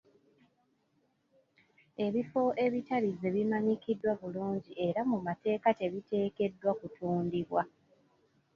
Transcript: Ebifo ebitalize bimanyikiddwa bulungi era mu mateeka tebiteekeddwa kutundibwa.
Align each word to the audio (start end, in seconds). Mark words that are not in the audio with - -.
Ebifo 2.05 2.43
ebitalize 2.65 3.27
bimanyikiddwa 3.35 4.11
bulungi 4.21 4.71
era 4.87 5.01
mu 5.09 5.17
mateeka 5.27 5.69
tebiteekeddwa 5.79 6.71
kutundibwa. 6.79 7.61